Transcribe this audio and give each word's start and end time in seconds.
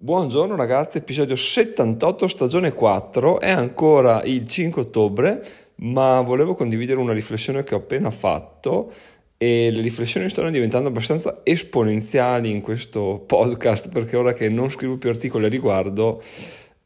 Buongiorno 0.00 0.54
ragazzi, 0.54 0.98
episodio 0.98 1.34
78, 1.34 2.28
stagione 2.28 2.72
4, 2.72 3.40
è 3.40 3.50
ancora 3.50 4.22
il 4.22 4.46
5 4.46 4.82
ottobre, 4.82 5.44
ma 5.78 6.20
volevo 6.20 6.54
condividere 6.54 7.00
una 7.00 7.12
riflessione 7.12 7.64
che 7.64 7.74
ho 7.74 7.78
appena 7.78 8.12
fatto 8.12 8.92
e 9.36 9.72
le 9.72 9.80
riflessioni 9.80 10.30
stanno 10.30 10.50
diventando 10.50 10.86
abbastanza 10.86 11.40
esponenziali 11.42 12.48
in 12.48 12.60
questo 12.60 13.24
podcast 13.26 13.88
perché 13.88 14.16
ora 14.16 14.34
che 14.34 14.48
non 14.48 14.70
scrivo 14.70 14.98
più 14.98 15.08
articoli 15.08 15.46
a 15.46 15.48
riguardo 15.48 16.22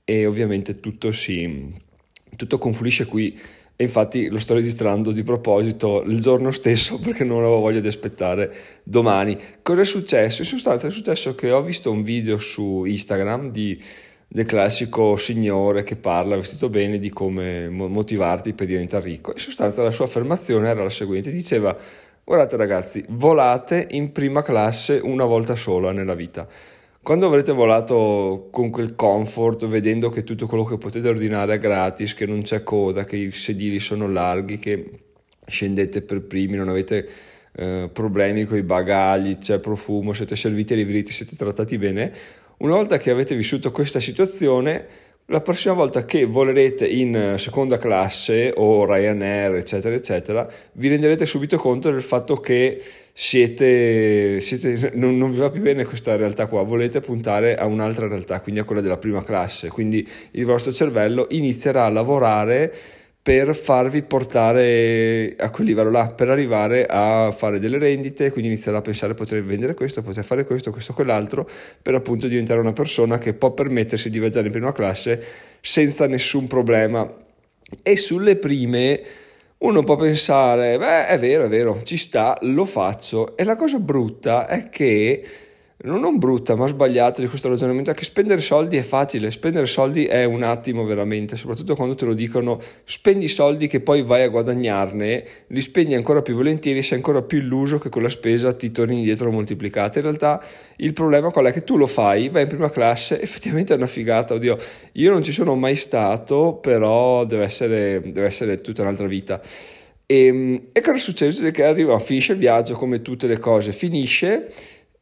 e 0.05 0.25
ovviamente 0.25 0.81
tutto 0.81 1.13
si 1.13 1.71
tutto 2.35 2.57
confluisce 2.57 3.05
qui 3.05 3.39
e 3.83 3.87
infatti 3.87 4.29
lo 4.29 4.39
sto 4.39 4.55
registrando 4.55 5.11
di 5.11 5.25
proposito 5.25 6.03
il 6.03 6.21
giorno 6.21 6.53
stesso 6.53 7.01
perché 7.01 7.25
non 7.25 7.39
avevo 7.39 7.59
voglia 7.59 7.81
di 7.81 7.89
aspettare 7.89 8.55
domani. 8.85 9.37
Cosa 9.61 9.81
è 9.81 9.85
successo? 9.85 10.43
In 10.43 10.47
sostanza 10.47 10.87
è 10.87 10.91
successo 10.93 11.35
che 11.35 11.51
ho 11.51 11.61
visto 11.63 11.91
un 11.91 12.05
video 12.05 12.39
su 12.39 12.85
Instagram 12.85 13.51
di, 13.51 13.77
del 14.29 14.47
classico 14.47 15.17
signore 15.17 15.83
che 15.83 15.97
parla 15.97 16.37
vestito 16.37 16.69
bene 16.69 17.01
di 17.01 17.11
come 17.11 17.69
motivarti 17.69 18.53
per 18.53 18.69
diventare 18.69 19.05
ricco. 19.05 19.33
In 19.33 19.41
sostanza 19.41 19.83
la 19.83 19.91
sua 19.91 20.05
affermazione 20.05 20.69
era 20.69 20.85
la 20.85 20.91
seguente, 20.91 21.33
diceva 21.33 21.77
guardate 22.23 22.57
ragazzi, 22.57 23.05
volate 23.09 23.89
in 23.91 24.13
prima 24.13 24.43
classe 24.43 25.01
una 25.03 25.25
volta 25.25 25.57
sola 25.57 25.91
nella 25.91 26.15
vita. 26.15 26.47
Quando 27.05 27.27
avrete 27.27 27.51
volato 27.51 28.47
con 28.53 28.71
quel 28.71 28.95
comfort, 28.95 29.67
vedendo 29.67 30.09
che 30.09 30.23
tutto 30.23 30.47
quello 30.47 30.63
che 30.63 30.79
potete 30.79 31.09
ordinare 31.09 31.55
è 31.55 31.59
gratis, 31.59 32.15
che 32.15 32.27
non 32.27 32.43
c'è 32.43 32.63
coda, 32.63 33.05
che 33.05 33.17
i 33.17 33.33
sedili 33.33 33.81
sono 33.81 34.07
larghi, 34.07 34.57
che 34.57 34.89
scendete 35.45 36.03
per 36.03 36.23
primi, 36.23 36.55
non 36.55 36.69
avete 36.69 37.09
eh, 37.57 37.91
problemi 37.93 38.45
con 38.45 38.57
i 38.57 38.63
bagagli, 38.63 39.39
c'è 39.39 39.59
profumo, 39.59 40.13
siete 40.13 40.37
serviti 40.37 40.75
e 40.75 40.77
riveriti, 40.77 41.11
siete 41.11 41.35
trattati 41.35 41.77
bene, 41.77 42.13
una 42.59 42.75
volta 42.75 42.99
che 42.99 43.11
avete 43.11 43.35
vissuto 43.35 43.73
questa 43.73 43.99
situazione, 43.99 44.87
la 45.27 45.41
prossima 45.41 45.75
volta 45.75 46.05
che 46.05 46.25
volerete 46.25 46.87
in 46.87 47.35
seconda 47.37 47.79
classe 47.79 48.53
o 48.55 48.85
Ryanair, 48.85 49.57
eccetera, 49.57 49.97
eccetera, 49.97 50.49
vi 50.75 50.87
renderete 50.87 51.27
subito 51.27 51.57
conto 51.59 51.91
del 51.91 52.03
fatto 52.03 52.37
che 52.37 52.81
siete, 53.15 54.41
siete 54.41 54.93
non, 54.95 55.19
non, 55.19 55.31
vi 55.31 55.39
va 55.39 55.51
più 55.51 55.61
bene 55.61 55.85
questa 55.85 56.17
realtà 56.17 56.47
qua, 56.47 56.63
volete 56.63 57.01
puntare 57.01 57.57
a 57.57 57.67
un'altra 57.67 58.09
realtà, 58.09 58.41
quindi 58.41 58.61
a 58.61 58.65
quella 58.65 58.81
della 58.81 58.97
prima 58.97 59.23
classe. 59.23 59.69
Quindi 59.69 60.07
il 60.33 60.45
vostro 60.45 60.73
cervello 60.73 61.27
inizierà 61.31 61.85
a 61.85 61.91
lavorare 61.91 62.75
per 63.23 63.55
farvi 63.55 64.03
portare 64.03 65.37
a 65.39 65.51
quel 65.51 65.69
livello 65.69 65.91
là, 65.91 66.09
per 66.09 66.29
arrivare 66.29 66.87
a 66.89 67.31
fare 67.31 67.61
delle 67.61 67.79
rendite, 67.79 68.33
quindi 68.33 68.51
inizierà 68.51 68.79
a 68.79 68.83
pensare 68.83 69.15
potrei 69.15 69.43
vendere 69.43 69.75
questo, 69.75 70.03
potrei 70.03 70.25
fare 70.25 70.45
questo, 70.45 70.73
questo, 70.73 70.93
quell'altro, 70.93 71.49
per 71.81 71.95
appunto 71.95 72.27
diventare 72.27 72.59
una 72.59 72.73
persona 72.73 73.19
che 73.19 73.35
può 73.35 73.53
permettersi 73.53 74.11
di 74.11 74.19
viaggiare 74.19 74.47
in 74.47 74.53
prima 74.53 74.73
classe 74.73 75.23
senza 75.61 76.09
nessun 76.09 76.49
problema. 76.49 77.09
E 77.83 77.97
sulle 77.97 78.37
prime 78.37 79.01
uno 79.63 79.83
può 79.85 79.97
pensare, 79.97 80.77
beh 80.79 81.07
è 81.07 81.19
vero, 81.19 81.45
è 81.45 81.49
vero, 81.49 81.83
ci 81.83 81.97
sta, 81.97 82.37
lo 82.43 82.65
faccio. 82.65 83.37
E 83.37 83.45
la 83.45 83.57
cosa 83.57 83.79
brutta 83.79 84.47
è 84.47 84.69
che 84.69 85.25
non 85.85 86.19
brutta 86.19 86.55
ma 86.55 86.69
sbagliata 86.69 87.21
di 87.21 87.27
questo 87.27 87.49
ragionamento 87.49 87.91
è 87.91 87.95
che 87.95 88.05
spendere 88.05 88.41
soldi 88.41 88.77
è 88.77 88.83
facile, 88.83 89.31
spendere 89.33 89.67
soldi 89.67 90.07
è 90.07 90.25
un 90.25 90.43
attimo 90.43 90.85
veramente, 90.85 91.37
soprattutto 91.37 91.75
quando 91.75 91.97
te 91.97 92.05
lo 92.05 92.15
dicono 92.15 92.61
spendi 92.85 93.27
soldi 93.27 93.67
che 93.67 93.81
poi 93.81 94.03
vai 94.03 94.23
a 94.23 94.29
guadagnarne, 94.29 95.25
li 95.49 95.61
spendi 95.61 95.95
ancora 95.95 96.23
più 96.23 96.35
volentieri, 96.35 96.83
sei 96.83 96.99
ancora 96.99 97.23
più 97.23 97.39
illuso 97.39 97.79
che 97.79 97.89
quella 97.89 98.09
spesa 98.09 98.55
ti 98.55 98.71
torni 98.71 98.99
indietro 98.99 99.31
moltiplicata. 99.33 99.99
In 99.99 100.05
realtà 100.05 100.43
il 100.77 100.93
problema 100.93 101.31
qual 101.31 101.47
è? 101.47 101.53
Che 101.53 101.65
tu 101.65 101.77
lo 101.77 101.87
fai, 101.87 102.29
vai 102.29 102.43
in 102.43 102.49
prima 102.49 102.71
classe, 102.71 103.21
effettivamente 103.21 103.75
è 103.75 103.77
una 103.77 103.87
figata, 103.87 104.35
oddio, 104.35 104.57
io 104.93 105.11
non 105.11 105.23
ci 105.23 105.33
sono 105.33 105.57
mai 105.57 105.75
stato, 105.75 106.59
però 106.61 107.25
deve 107.25 107.45
essere, 107.45 108.01
deve 108.05 108.27
essere 108.27 108.61
tutta 108.61 108.83
un'altra 108.83 109.07
vita. 109.09 109.41
E, 110.07 110.27
ehm, 110.27 110.63
e 110.73 110.81
cosa 110.81 110.99
succede? 110.99 111.51
Che 111.51 111.65
arriva, 111.65 111.99
finisce 111.99 112.33
il 112.33 112.39
viaggio 112.39 112.75
come 112.75 113.03
tutte 113.03 113.27
le 113.27 113.39
cose, 113.39 113.73
finisce 113.73 114.49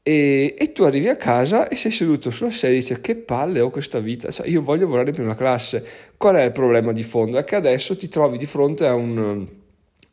e, 0.02 0.54
e, 0.58 0.72
tu 0.72 0.82
arrivi 0.84 1.08
a 1.08 1.16
casa 1.16 1.68
e 1.68 1.76
sei 1.76 1.90
seduto 1.90 2.30
sulla 2.30 2.50
sedia 2.50 2.76
e 2.76 2.80
dici 2.80 3.00
che 3.00 3.16
palle 3.16 3.60
ho 3.60 3.70
questa 3.70 3.98
vita, 4.00 4.30
cioè, 4.30 4.48
io 4.48 4.62
voglio 4.62 4.86
volare 4.86 5.10
in 5.10 5.14
prima 5.14 5.34
classe. 5.34 5.84
Qual 6.16 6.34
è 6.36 6.42
il 6.42 6.52
problema 6.52 6.92
di 6.92 7.02
fondo? 7.02 7.36
È 7.36 7.44
che 7.44 7.56
adesso 7.56 7.96
ti 7.96 8.08
trovi 8.08 8.38
di 8.38 8.46
fronte 8.46 8.86
a, 8.86 8.94
un, 8.94 9.46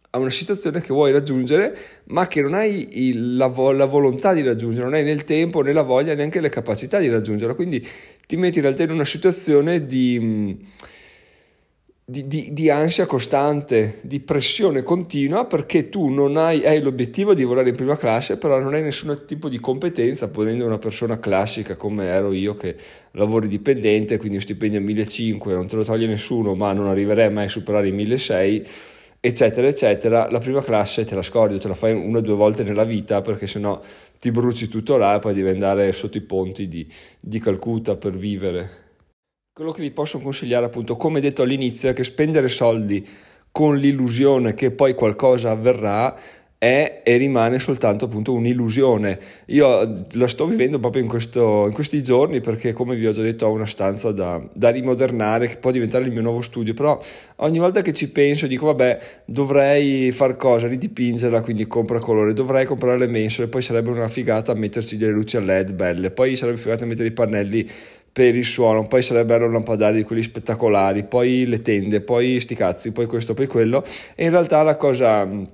a 0.09 0.17
una 0.17 0.29
situazione 0.29 0.81
che 0.81 0.91
vuoi 0.91 1.13
raggiungere 1.13 1.77
ma 2.07 2.27
che 2.27 2.41
non 2.41 2.53
hai 2.53 3.07
il, 3.07 3.37
la, 3.37 3.47
la, 3.47 3.85
volontà 3.85 4.33
di 4.33 4.41
raggiungere, 4.41 4.83
non 4.83 4.93
hai 4.93 5.03
né 5.03 5.11
il 5.11 5.23
tempo 5.23 5.61
né 5.61 5.71
la 5.71 5.83
voglia 5.83 6.13
neanche 6.13 6.41
le 6.41 6.49
capacità 6.49 6.99
di 6.99 7.07
raggiungerla, 7.07 7.53
quindi 7.53 7.85
ti 8.25 8.35
metti 8.35 8.57
in 8.57 8.63
realtà 8.63 8.83
in 8.83 8.91
una 8.91 9.05
situazione 9.05 9.85
di 9.85 10.65
di, 12.09 12.25
di, 12.25 12.53
di, 12.53 12.69
ansia 12.69 13.05
costante, 13.05 13.99
di 14.03 14.21
pressione 14.21 14.81
continua 14.81 15.43
perché 15.43 15.89
tu 15.89 16.07
non 16.07 16.37
hai, 16.37 16.65
hai, 16.65 16.81
l'obiettivo 16.81 17.33
di 17.33 17.43
volare 17.43 17.71
in 17.71 17.75
prima 17.75 17.97
classe, 17.97 18.37
però 18.37 18.61
non 18.61 18.73
hai 18.73 18.81
nessun 18.81 19.23
tipo 19.25 19.49
di 19.49 19.59
competenza, 19.59 20.29
ponendo 20.29 20.65
una 20.65 20.77
persona 20.77 21.19
classica 21.19 21.75
come 21.75 22.05
ero 22.05 22.31
io 22.31 22.55
che 22.55 22.77
lavori 23.11 23.49
dipendente, 23.49 24.17
quindi 24.19 24.37
un 24.37 24.41
stipendio 24.41 24.79
a 24.79 24.83
1.500 24.83 25.49
non 25.49 25.67
te 25.67 25.75
lo 25.75 25.83
toglie 25.83 26.07
nessuno, 26.07 26.55
ma 26.55 26.71
non 26.71 26.87
arriverei 26.87 27.29
mai 27.29 27.47
a 27.47 27.49
superare 27.49 27.89
i 27.89 27.91
1.600, 27.91 28.69
eccetera, 29.19 29.67
eccetera. 29.67 30.31
La 30.31 30.39
prima 30.39 30.63
classe 30.63 31.03
te 31.03 31.13
la 31.13 31.23
scordi, 31.23 31.59
te 31.59 31.67
la 31.67 31.75
fai 31.75 31.91
una 31.91 32.19
o 32.19 32.21
due 32.21 32.35
volte 32.35 32.63
nella 32.63 32.85
vita 32.85 33.19
perché 33.19 33.47
sennò 33.47 33.81
ti 34.17 34.31
bruci 34.31 34.69
tutto 34.69 34.95
là 34.95 35.15
e 35.15 35.19
poi 35.19 35.33
devi 35.33 35.49
andare 35.49 35.91
sotto 35.91 36.17
i 36.17 36.21
ponti 36.21 36.69
di, 36.69 36.87
di 37.19 37.39
Calcutta 37.39 37.97
per 37.97 38.15
vivere. 38.15 38.86
Quello 39.57 39.71
che 39.71 39.81
vi 39.81 39.89
posso 39.89 40.19
consigliare, 40.19 40.67
appunto, 40.67 40.97
come 40.97 41.19
detto 41.19 41.41
all'inizio, 41.41 41.89
è 41.89 41.93
che 41.93 42.03
spendere 42.03 42.47
soldi 42.47 43.03
con 43.51 43.75
l'illusione 43.75 44.53
che 44.53 44.69
poi 44.69 44.93
qualcosa 44.93 45.49
avverrà 45.49 46.15
è 46.59 47.01
e 47.03 47.17
rimane 47.17 47.57
soltanto 47.57 48.05
appunto 48.05 48.33
un'illusione. 48.33 49.19
Io 49.47 50.05
la 50.11 50.27
sto 50.27 50.45
vivendo 50.45 50.77
proprio 50.79 51.01
in, 51.01 51.07
questo, 51.07 51.65
in, 51.65 51.73
questi 51.73 52.03
giorni 52.03 52.39
perché, 52.39 52.71
come 52.71 52.95
vi 52.95 53.07
ho 53.07 53.11
già 53.11 53.23
detto, 53.23 53.47
ho 53.47 53.51
una 53.51 53.65
stanza 53.65 54.11
da, 54.11 54.39
da, 54.53 54.69
rimodernare 54.69 55.47
che 55.47 55.57
può 55.57 55.71
diventare 55.71 56.05
il 56.05 56.11
mio 56.11 56.21
nuovo 56.21 56.41
studio. 56.41 56.75
Però 56.75 56.99
ogni 57.37 57.57
volta 57.57 57.81
che 57.81 57.93
ci 57.93 58.11
penso 58.11 58.45
dico, 58.45 58.67
vabbè, 58.67 58.99
dovrei 59.25 60.11
far 60.11 60.35
cosa, 60.35 60.67
ridipingerla, 60.67 61.41
quindi 61.41 61.65
compra 61.65 61.97
colore, 61.97 62.33
dovrei 62.33 62.65
comprare 62.65 62.99
le 62.99 63.07
mensole, 63.07 63.47
poi 63.47 63.63
sarebbe 63.63 63.89
una 63.89 64.07
figata 64.07 64.53
metterci 64.53 64.97
delle 64.97 65.13
luci 65.13 65.35
a 65.35 65.39
LED 65.39 65.73
belle, 65.73 66.11
poi 66.11 66.35
sarebbe 66.35 66.59
figata 66.59 66.85
mettere 66.85 67.07
i 67.07 67.11
pannelli 67.11 67.67
per 68.17 68.35
il 68.35 68.45
suono, 68.45 68.87
poi 68.87 69.03
sarebbero 69.03 69.47
lampadari 69.47 69.97
di 69.97 70.03
quelli 70.03 70.23
spettacolari, 70.23 71.03
poi 71.03 71.45
le 71.45 71.61
tende, 71.61 72.01
poi 72.01 72.39
sti 72.39 72.55
cazzi, 72.55 72.91
poi 72.91 73.05
questo, 73.05 73.35
poi 73.35 73.45
quello. 73.45 73.83
E 74.15 74.23
in 74.23 74.31
realtà 74.31 74.63
la 74.63 74.75
cosa 74.75 75.23
mh, 75.23 75.47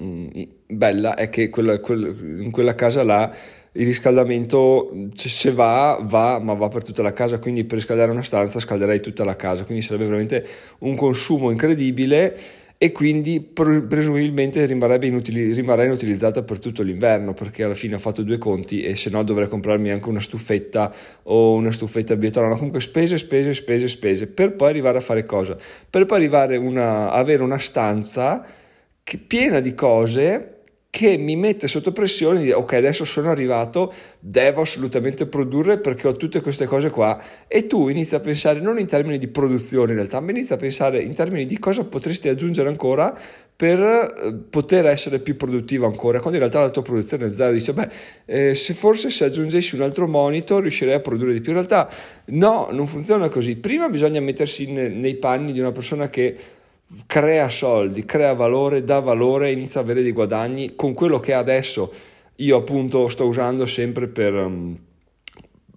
mm, 0.00 0.26
bella 0.68 1.16
è 1.16 1.28
che 1.28 1.50
quella, 1.50 1.80
quella, 1.80 2.06
in 2.06 2.52
quella 2.52 2.76
casa 2.76 3.02
là 3.02 3.34
il 3.72 3.84
riscaldamento 3.84 5.08
se 5.16 5.50
va, 5.50 5.98
va, 6.00 6.38
ma 6.38 6.54
va 6.54 6.68
per 6.68 6.84
tutta 6.84 7.02
la 7.02 7.12
casa, 7.12 7.40
quindi 7.40 7.64
per 7.64 7.78
riscaldare 7.78 8.12
una 8.12 8.22
stanza 8.22 8.60
scalderei 8.60 9.00
tutta 9.00 9.24
la 9.24 9.34
casa, 9.34 9.64
quindi 9.64 9.82
sarebbe 9.82 10.04
veramente 10.04 10.46
un 10.78 10.94
consumo 10.94 11.50
incredibile 11.50 12.38
e 12.80 12.92
quindi 12.92 13.40
presumibilmente 13.40 14.62
inutili- 14.62 15.52
rimarrà 15.52 15.84
inutilizzata 15.84 16.44
per 16.44 16.60
tutto 16.60 16.82
l'inverno 16.82 17.34
perché 17.34 17.64
alla 17.64 17.74
fine 17.74 17.96
ho 17.96 17.98
fatto 17.98 18.22
due 18.22 18.38
conti 18.38 18.82
e 18.82 18.94
se 18.94 19.10
no 19.10 19.24
dovrei 19.24 19.48
comprarmi 19.48 19.90
anche 19.90 20.08
una 20.08 20.20
stufetta 20.20 20.94
o 21.24 21.54
una 21.54 21.72
stufetta 21.72 22.14
bioetanolo 22.14 22.54
comunque 22.54 22.80
spese 22.80 23.18
spese 23.18 23.52
spese 23.52 23.88
spese 23.88 24.28
per 24.28 24.54
poi 24.54 24.70
arrivare 24.70 24.98
a 24.98 25.00
fare 25.00 25.26
cosa? 25.26 25.56
Per 25.90 26.06
poi 26.06 26.18
arrivare 26.18 26.56
a 26.56 27.10
avere 27.10 27.42
una 27.42 27.58
stanza 27.58 28.46
che, 29.02 29.18
piena 29.18 29.58
di 29.58 29.74
cose 29.74 30.57
che 30.90 31.18
mi 31.18 31.36
mette 31.36 31.68
sotto 31.68 31.92
pressione 31.92 32.40
di 32.40 32.50
ok 32.50 32.72
adesso 32.72 33.04
sono 33.04 33.28
arrivato 33.28 33.92
devo 34.18 34.62
assolutamente 34.62 35.26
produrre 35.26 35.78
perché 35.78 36.08
ho 36.08 36.16
tutte 36.16 36.40
queste 36.40 36.64
cose 36.66 36.88
qua. 36.90 37.22
E 37.46 37.66
tu 37.66 37.88
inizi 37.88 38.14
a 38.14 38.20
pensare 38.20 38.60
non 38.60 38.78
in 38.78 38.86
termini 38.86 39.18
di 39.18 39.28
produzione 39.28 39.90
in 39.90 39.98
realtà 39.98 40.20
ma 40.20 40.30
inizi 40.30 40.54
a 40.54 40.56
pensare 40.56 40.98
in 41.00 41.12
termini 41.12 41.44
di 41.44 41.58
cosa 41.58 41.84
potresti 41.84 42.28
aggiungere 42.28 42.68
ancora 42.68 43.16
per 43.54 43.80
eh, 43.80 44.34
poter 44.48 44.86
essere 44.86 45.18
più 45.18 45.36
produttivo 45.36 45.84
ancora 45.84 46.20
quando 46.20 46.38
in 46.38 46.44
realtà 46.44 46.60
la 46.60 46.70
tua 46.70 46.82
produzione 46.82 47.26
è 47.26 47.32
zero. 47.32 47.52
Dice 47.52 47.74
beh 47.74 47.88
eh, 48.24 48.54
se 48.54 48.72
forse 48.72 49.10
se 49.10 49.24
aggiungessi 49.24 49.74
un 49.74 49.82
altro 49.82 50.08
monitor 50.08 50.62
riuscirei 50.62 50.94
a 50.94 51.00
produrre 51.00 51.34
di 51.34 51.40
più. 51.40 51.52
In 51.52 51.58
realtà 51.58 51.88
no 52.26 52.68
non 52.72 52.86
funziona 52.86 53.28
così. 53.28 53.56
Prima 53.56 53.90
bisogna 53.90 54.20
mettersi 54.20 54.68
in, 54.68 55.00
nei 55.00 55.16
panni 55.16 55.52
di 55.52 55.60
una 55.60 55.72
persona 55.72 56.08
che 56.08 56.34
crea 57.06 57.48
soldi, 57.48 58.04
crea 58.04 58.32
valore, 58.32 58.84
dà 58.84 59.00
valore, 59.00 59.50
inizia 59.50 59.80
a 59.80 59.82
avere 59.82 60.02
dei 60.02 60.12
guadagni. 60.12 60.74
Con 60.74 60.94
quello 60.94 61.20
che 61.20 61.32
adesso 61.32 61.92
io 62.36 62.56
appunto 62.56 63.08
sto 63.08 63.26
usando 63.26 63.66
sempre 63.66 64.06
per 64.06 64.34
um, 64.34 64.78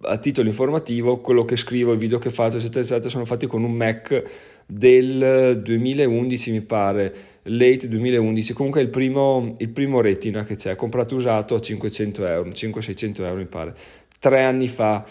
a 0.02 0.16
titolo 0.18 0.48
informativo, 0.48 1.20
quello 1.20 1.44
che 1.44 1.56
scrivo, 1.56 1.92
i 1.92 1.96
video 1.96 2.18
che 2.18 2.30
faccio, 2.30 2.56
eccetera, 2.56 2.80
eccetera, 2.80 3.08
sono 3.08 3.24
fatti 3.24 3.46
con 3.46 3.62
un 3.62 3.72
Mac 3.72 4.50
del 4.66 5.60
2011 5.62 6.50
mi 6.50 6.60
pare, 6.62 7.14
late 7.42 7.88
2011, 7.88 8.52
comunque 8.52 8.80
il 8.80 8.88
primo, 8.88 9.56
il 9.58 9.68
primo 9.68 10.00
retina 10.00 10.44
che 10.44 10.56
c'è, 10.56 10.76
comprato 10.76 11.14
usato 11.14 11.54
a 11.54 11.60
500 11.60 12.26
euro, 12.26 12.48
500-600 12.50 13.22
euro 13.22 13.36
mi 13.36 13.46
pare, 13.46 13.74
tre 14.18 14.42
anni 14.42 14.68
fa 14.68 15.04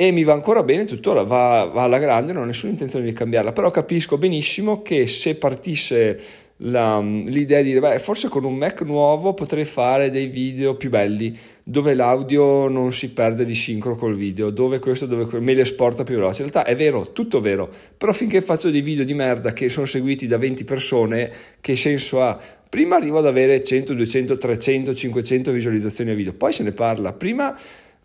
e 0.00 0.12
mi 0.12 0.22
va 0.22 0.32
ancora 0.32 0.62
bene 0.62 0.84
tuttora, 0.84 1.24
va, 1.24 1.68
va 1.72 1.82
alla 1.82 1.98
grande, 1.98 2.32
non 2.32 2.44
ho 2.44 2.46
nessuna 2.46 2.70
intenzione 2.70 3.04
di 3.04 3.10
cambiarla, 3.10 3.50
però 3.50 3.72
capisco 3.72 4.16
benissimo 4.16 4.80
che 4.80 5.08
se 5.08 5.34
partisse 5.34 6.20
la, 6.58 7.00
l'idea 7.00 7.62
di 7.62 7.70
dire, 7.70 7.80
beh, 7.80 7.98
forse 7.98 8.28
con 8.28 8.44
un 8.44 8.54
Mac 8.54 8.82
nuovo 8.82 9.34
potrei 9.34 9.64
fare 9.64 10.10
dei 10.10 10.28
video 10.28 10.76
più 10.76 10.88
belli, 10.88 11.36
dove 11.64 11.94
l'audio 11.94 12.68
non 12.68 12.92
si 12.92 13.10
perde 13.10 13.44
di 13.44 13.56
sincro 13.56 13.96
col 13.96 14.14
video, 14.14 14.50
dove 14.50 14.78
questo, 14.78 15.06
dove 15.06 15.40
me 15.40 15.52
li 15.52 15.62
esporta 15.62 16.04
più 16.04 16.14
veloce. 16.14 16.42
In 16.42 16.50
realtà 16.52 16.70
è 16.70 16.76
vero, 16.76 17.10
tutto 17.10 17.40
vero, 17.40 17.68
però 17.96 18.12
finché 18.12 18.40
faccio 18.40 18.70
dei 18.70 18.82
video 18.82 19.04
di 19.04 19.14
merda 19.14 19.52
che 19.52 19.68
sono 19.68 19.86
seguiti 19.86 20.28
da 20.28 20.38
20 20.38 20.62
persone, 20.62 21.32
che 21.60 21.74
senso 21.74 22.22
ha? 22.22 22.38
Prima 22.68 22.94
arrivo 22.94 23.18
ad 23.18 23.26
avere 23.26 23.64
100, 23.64 23.94
200, 23.94 24.38
300, 24.38 24.94
500 24.94 25.50
visualizzazioni 25.50 26.12
a 26.12 26.14
video, 26.14 26.34
poi 26.34 26.52
se 26.52 26.62
ne 26.62 26.70
parla. 26.70 27.12
Prima 27.12 27.56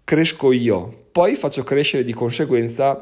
cresco 0.04 0.52
io, 0.52 1.06
poi 1.12 1.36
faccio 1.36 1.64
crescere 1.64 2.04
di 2.04 2.14
conseguenza 2.14 3.02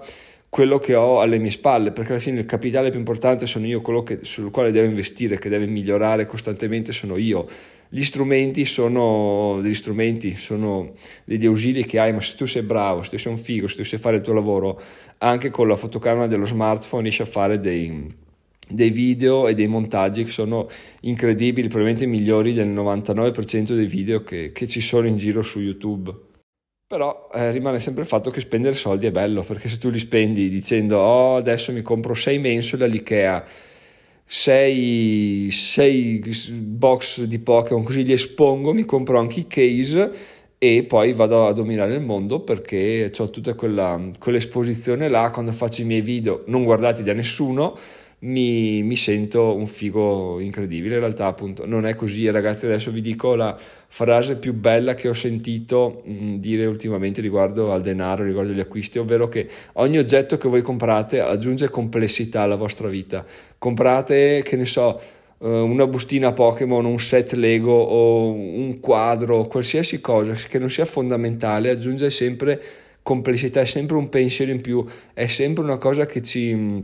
quello 0.51 0.79
che 0.79 0.95
ho 0.95 1.21
alle 1.21 1.39
mie 1.39 1.49
spalle, 1.49 1.93
perché 1.93 2.11
alla 2.11 2.21
fine 2.21 2.41
il 2.41 2.45
capitale 2.45 2.89
più 2.89 2.99
importante 2.99 3.47
sono 3.47 3.65
io, 3.65 3.79
quello 3.79 4.03
che, 4.03 4.19
sul 4.23 4.51
quale 4.51 4.73
devo 4.73 4.85
investire, 4.85 5.39
che 5.39 5.47
deve 5.47 5.65
migliorare 5.65 6.25
costantemente 6.25 6.91
sono 6.91 7.15
io. 7.15 7.47
Gli 7.87 8.03
strumenti 8.03 8.65
sono 8.65 9.59
degli 9.61 9.73
strumenti, 9.73 10.35
sono 10.35 10.91
degli 11.23 11.45
ausili 11.45 11.85
che 11.85 11.99
hai, 11.99 12.11
ma 12.11 12.19
se 12.19 12.35
tu 12.35 12.45
sei 12.45 12.63
bravo, 12.63 13.01
se 13.01 13.11
tu 13.11 13.17
sei 13.17 13.31
un 13.31 13.37
figo, 13.37 13.69
se 13.69 13.77
tu 13.77 13.83
sai 13.83 13.97
fare 13.97 14.17
il 14.17 14.23
tuo 14.23 14.33
lavoro, 14.33 14.77
anche 15.19 15.49
con 15.51 15.69
la 15.69 15.77
fotocamera 15.77 16.27
dello 16.27 16.45
smartphone 16.45 17.03
riesci 17.03 17.21
a 17.21 17.25
fare 17.25 17.57
dei, 17.57 18.13
dei 18.67 18.89
video 18.89 19.47
e 19.47 19.53
dei 19.53 19.67
montaggi 19.67 20.25
che 20.25 20.31
sono 20.31 20.67
incredibili, 21.01 21.69
probabilmente 21.69 22.05
migliori 22.05 22.51
del 22.51 22.67
99% 22.67 23.73
dei 23.73 23.87
video 23.87 24.21
che, 24.21 24.51
che 24.51 24.67
ci 24.67 24.81
sono 24.81 25.07
in 25.07 25.15
giro 25.15 25.41
su 25.41 25.61
YouTube. 25.61 26.29
Però 26.91 27.29
eh, 27.33 27.51
rimane 27.51 27.79
sempre 27.79 28.01
il 28.01 28.07
fatto 28.09 28.31
che 28.31 28.41
spendere 28.41 28.75
soldi 28.75 29.05
è 29.05 29.11
bello, 29.11 29.43
perché 29.43 29.69
se 29.69 29.77
tu 29.77 29.89
li 29.89 29.97
spendi 29.97 30.49
dicendo 30.49 30.97
oh 30.97 31.37
adesso 31.37 31.71
mi 31.71 31.81
compro 31.81 32.13
6 32.13 32.37
mensole 32.37 32.83
all'Ikea, 32.83 33.45
6, 34.25 35.49
6 35.49 36.21
box 36.51 37.23
di 37.23 37.39
Pokémon, 37.39 37.81
così 37.81 38.03
li 38.03 38.11
espongo, 38.11 38.73
mi 38.73 38.83
compro 38.83 39.19
anche 39.19 39.39
i 39.39 39.47
case 39.47 40.11
e 40.57 40.83
poi 40.83 41.13
vado 41.13 41.47
a 41.47 41.53
dominare 41.53 41.93
il 41.93 42.01
mondo 42.01 42.41
perché 42.41 43.09
ho 43.17 43.29
tutta 43.29 43.53
quella, 43.53 43.97
quell'esposizione 44.19 45.07
là 45.07 45.29
quando 45.31 45.53
faccio 45.53 45.83
i 45.83 45.85
miei 45.85 46.01
video 46.01 46.43
non 46.47 46.65
guardati 46.65 47.03
da 47.03 47.13
nessuno 47.13 47.73
mi, 48.23 48.83
mi, 48.83 48.95
sento 48.95 49.55
un 49.55 49.65
figo 49.65 50.39
incredibile. 50.39 50.95
In 50.95 50.99
realtà, 50.99 51.25
appunto, 51.25 51.65
non 51.65 51.85
è 51.85 51.95
così. 51.95 52.29
Ragazzi, 52.29 52.65
adesso 52.65 52.91
vi 52.91 53.01
dico 53.01 53.35
la 53.35 53.57
frase 53.87 54.35
più 54.35 54.53
bella 54.53 54.93
che 54.93 55.07
ho 55.07 55.13
sentito 55.13 56.03
mh, 56.05 56.13
mm, 56.13 56.35
dire 56.35 56.65
ultimamente 56.65 57.21
riguardo 57.21 57.71
al 57.71 57.81
denaro, 57.81 58.23
riguardo 58.23 58.51
agli 58.51 58.59
acquisti, 58.59 58.99
ovvero 58.99 59.27
che 59.27 59.47
ogni 59.73 59.97
oggetto 59.97 60.37
che 60.37 60.47
voi 60.47 60.61
comprate 60.61 61.19
aggiunge 61.19 61.69
complessità 61.69 62.41
alla 62.41 62.55
vostra 62.55 62.87
vita. 62.87 63.25
Comprate, 63.57 64.41
che 64.43 64.55
ne 64.55 64.65
so, 64.65 64.99
eh, 65.39 65.47
una 65.47 65.87
bustina 65.87 66.31
Pokémon, 66.31 66.85
un 66.85 66.99
set 66.99 67.33
Lego 67.33 67.73
o 67.73 68.31
un 68.31 68.79
quadro, 68.79 69.47
qualsiasi 69.47 69.99
cosa 69.99 70.33
che 70.33 70.59
non 70.59 70.69
sia 70.69 70.85
fondamentale, 70.85 71.69
aggiunge 71.71 72.09
sempre 72.11 72.61
complessità, 73.01 73.61
è 73.61 73.65
sempre 73.65 73.95
un 73.97 74.09
pensiero 74.09 74.51
in 74.51 74.61
più, 74.61 74.85
è 75.13 75.25
sempre 75.25 75.63
una 75.63 75.77
cosa 75.77 76.05
che 76.05 76.21
ci 76.21 76.53
mm, 76.53 76.79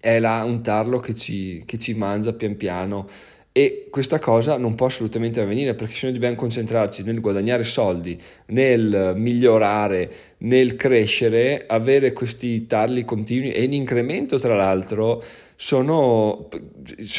è 0.00 0.18
là 0.18 0.44
un 0.44 0.62
tarlo 0.62 0.98
che 1.00 1.14
ci, 1.14 1.62
che 1.66 1.78
ci 1.78 1.94
mangia 1.94 2.32
pian 2.32 2.56
piano. 2.56 3.08
E 3.50 3.88
questa 3.90 4.20
cosa 4.20 4.56
non 4.56 4.76
può 4.76 4.86
assolutamente 4.86 5.40
avvenire 5.40 5.74
perché 5.74 5.94
se 5.94 6.04
noi 6.04 6.12
dobbiamo 6.14 6.36
concentrarci 6.36 7.02
nel 7.02 7.20
guadagnare 7.20 7.64
soldi, 7.64 8.16
nel 8.46 9.14
migliorare, 9.16 10.10
nel 10.38 10.76
crescere, 10.76 11.64
avere 11.66 12.12
questi 12.12 12.66
tarli 12.66 13.04
continui 13.04 13.50
e 13.50 13.64
in 13.64 13.72
incremento 13.72 14.38
tra 14.38 14.54
l'altro 14.54 15.24
sono 15.56 16.48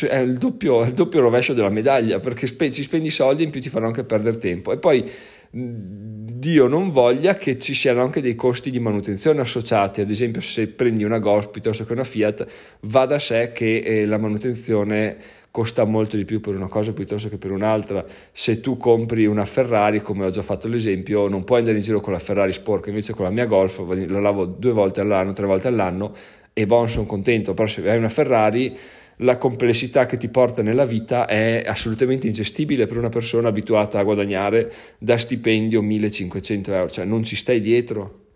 è 0.07 0.17
il 0.19 0.37
doppio, 0.37 0.83
il 0.83 0.93
doppio 0.93 1.19
rovescio 1.19 1.51
della 1.53 1.67
medaglia 1.67 2.19
perché 2.19 2.47
spe, 2.47 2.71
ci 2.71 2.83
spendi 2.83 3.09
soldi 3.09 3.41
e 3.41 3.45
in 3.45 3.51
più 3.51 3.59
ti 3.59 3.67
fanno 3.67 3.87
anche 3.87 4.05
perdere 4.05 4.37
tempo. 4.37 4.71
E 4.71 4.77
poi 4.77 5.03
Dio 5.51 6.67
non 6.67 6.91
voglia 6.91 7.33
che 7.33 7.57
ci 7.57 7.73
siano 7.73 8.03
anche 8.03 8.21
dei 8.21 8.35
costi 8.35 8.69
di 8.69 8.79
manutenzione 8.79 9.41
associati, 9.41 9.99
ad 9.99 10.11
esempio 10.11 10.41
se 10.41 10.67
prendi 10.67 11.03
una 11.03 11.17
Golf 11.17 11.49
piuttosto 11.49 11.85
che 11.85 11.93
una 11.93 12.03
Fiat, 12.03 12.45
va 12.81 13.05
da 13.07 13.17
sé 13.17 13.51
che 13.51 13.77
eh, 13.77 14.05
la 14.05 14.19
manutenzione 14.19 15.17
costa 15.49 15.85
molto 15.85 16.17
di 16.17 16.25
più 16.25 16.39
per 16.39 16.55
una 16.55 16.67
cosa 16.67 16.93
piuttosto 16.93 17.29
che 17.29 17.37
per 17.37 17.49
un'altra. 17.49 18.05
Se 18.31 18.59
tu 18.59 18.77
compri 18.77 19.25
una 19.25 19.45
Ferrari, 19.45 20.01
come 20.01 20.25
ho 20.25 20.29
già 20.29 20.43
fatto 20.43 20.67
l'esempio, 20.67 21.27
non 21.27 21.43
puoi 21.43 21.59
andare 21.59 21.77
in 21.77 21.83
giro 21.83 21.99
con 21.99 22.13
la 22.13 22.19
Ferrari 22.19 22.53
sporca, 22.53 22.89
invece 22.89 23.13
con 23.13 23.25
la 23.25 23.31
mia 23.31 23.45
Golf 23.45 23.83
la 23.87 24.19
lavo 24.19 24.45
due 24.45 24.71
volte 24.71 25.01
all'anno, 25.01 25.31
tre 25.31 25.47
volte 25.47 25.67
all'anno 25.67 26.13
e 26.53 26.65
bon, 26.65 26.89
sono 26.89 27.05
contento, 27.05 27.53
però 27.53 27.67
se 27.67 27.89
hai 27.89 27.97
una 27.97 28.09
Ferrari 28.09 28.77
la 29.21 29.37
complessità 29.37 30.05
che 30.05 30.17
ti 30.17 30.29
porta 30.29 30.61
nella 30.61 30.85
vita 30.85 31.25
è 31.25 31.63
assolutamente 31.65 32.27
ingestibile 32.27 32.87
per 32.87 32.97
una 32.97 33.09
persona 33.09 33.49
abituata 33.49 33.99
a 33.99 34.03
guadagnare 34.03 34.71
da 34.97 35.17
stipendio 35.17 35.81
1500 35.81 36.73
euro, 36.73 36.89
cioè 36.89 37.05
non 37.05 37.23
ci 37.23 37.35
stai 37.35 37.61
dietro. 37.61 38.27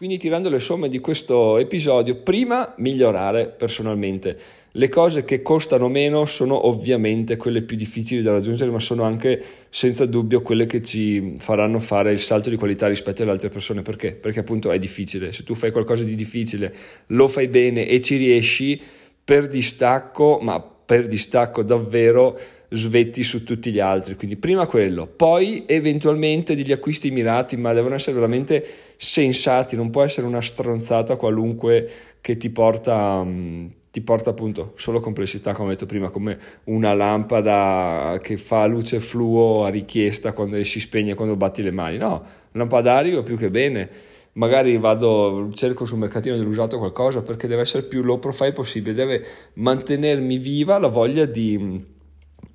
Quindi 0.00 0.16
tirando 0.16 0.48
le 0.48 0.60
somme 0.60 0.88
di 0.88 0.98
questo 0.98 1.58
episodio, 1.58 2.22
prima 2.22 2.72
migliorare 2.78 3.48
personalmente. 3.48 4.34
Le 4.70 4.88
cose 4.88 5.24
che 5.24 5.42
costano 5.42 5.90
meno 5.90 6.24
sono 6.24 6.68
ovviamente 6.68 7.36
quelle 7.36 7.60
più 7.60 7.76
difficili 7.76 8.22
da 8.22 8.30
raggiungere, 8.30 8.70
ma 8.70 8.80
sono 8.80 9.02
anche 9.02 9.42
senza 9.68 10.06
dubbio 10.06 10.40
quelle 10.40 10.64
che 10.64 10.80
ci 10.80 11.34
faranno 11.36 11.80
fare 11.80 12.12
il 12.12 12.18
salto 12.18 12.48
di 12.48 12.56
qualità 12.56 12.86
rispetto 12.86 13.20
alle 13.20 13.32
altre 13.32 13.50
persone. 13.50 13.82
Perché? 13.82 14.14
Perché 14.14 14.40
appunto 14.40 14.70
è 14.70 14.78
difficile. 14.78 15.32
Se 15.32 15.42
tu 15.42 15.54
fai 15.54 15.70
qualcosa 15.70 16.02
di 16.02 16.14
difficile, 16.14 16.74
lo 17.08 17.28
fai 17.28 17.48
bene 17.48 17.86
e 17.86 18.00
ci 18.00 18.16
riesci, 18.16 18.80
per 19.30 19.46
distacco, 19.46 20.40
ma 20.42 20.60
per 20.60 21.06
distacco 21.06 21.62
davvero 21.62 22.36
svetti 22.68 23.22
su 23.22 23.44
tutti 23.44 23.70
gli 23.70 23.78
altri. 23.78 24.16
Quindi 24.16 24.34
prima 24.34 24.66
quello, 24.66 25.06
poi 25.06 25.62
eventualmente 25.68 26.56
degli 26.56 26.72
acquisti 26.72 27.12
mirati, 27.12 27.56
ma 27.56 27.72
devono 27.72 27.94
essere 27.94 28.14
veramente 28.14 28.66
sensati, 28.96 29.76
non 29.76 29.90
può 29.90 30.02
essere 30.02 30.26
una 30.26 30.40
stronzata 30.40 31.14
qualunque 31.14 31.88
che 32.20 32.36
ti 32.38 32.50
porta, 32.50 33.22
mm, 33.22 33.66
ti 33.92 34.00
porta 34.00 34.30
appunto 34.30 34.72
solo 34.74 34.98
complessità, 34.98 35.52
come 35.52 35.68
ho 35.68 35.70
detto 35.70 35.86
prima, 35.86 36.10
come 36.10 36.36
una 36.64 36.92
lampada 36.92 38.18
che 38.20 38.36
fa 38.36 38.66
luce 38.66 38.98
fluo 38.98 39.62
a 39.64 39.68
richiesta 39.68 40.32
quando 40.32 40.60
si 40.64 40.80
spegne 40.80 41.14
quando 41.14 41.36
batti 41.36 41.62
le 41.62 41.70
mani. 41.70 41.98
No, 41.98 42.20
lampadario 42.50 43.22
più 43.22 43.36
che 43.36 43.48
bene 43.48 43.88
magari 44.34 44.76
vado, 44.76 45.50
cerco 45.52 45.84
sul 45.84 45.98
mercatino 45.98 46.36
dell'usato 46.36 46.78
qualcosa 46.78 47.22
perché 47.22 47.46
deve 47.46 47.62
essere 47.62 47.82
più 47.84 48.02
low 48.02 48.18
profile 48.18 48.52
possibile, 48.52 48.94
deve 48.94 49.24
mantenermi 49.54 50.38
viva 50.38 50.78
la 50.78 50.88
voglia 50.88 51.24
di, 51.24 51.84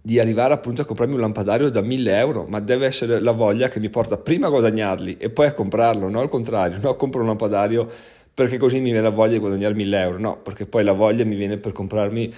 di 0.01 0.19
arrivare 0.19 0.53
appunto 0.53 0.81
a 0.81 0.85
comprarmi 0.85 1.15
un 1.15 1.19
lampadario 1.19 1.69
da 1.69 1.81
1000 1.81 2.17
euro, 2.17 2.45
ma 2.47 2.59
deve 2.59 2.85
essere 2.85 3.19
la 3.19 3.31
voglia 3.31 3.67
che 3.67 3.79
mi 3.79 3.89
porta 3.89 4.17
prima 4.17 4.47
a 4.47 4.51
guadagnarli 4.51 5.17
e 5.17 5.29
poi 5.29 5.47
a 5.47 5.53
comprarlo, 5.53 6.07
non 6.07 6.21
al 6.21 6.29
contrario, 6.29 6.77
no, 6.81 6.95
compro 6.95 7.21
un 7.21 7.27
lampadario 7.27 7.89
perché 8.33 8.57
così 8.57 8.77
mi 8.77 8.91
viene 8.91 9.01
la 9.01 9.09
voglia 9.09 9.33
di 9.33 9.39
guadagnare 9.39 9.73
1000 9.73 10.01
euro, 10.01 10.19
no, 10.19 10.37
perché 10.37 10.65
poi 10.65 10.83
la 10.83 10.91
voglia 10.91 11.23
mi 11.23 11.35
viene 11.35 11.57
per 11.57 11.71
comprarmi 11.71 12.33